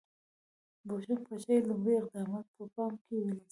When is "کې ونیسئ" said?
3.03-3.45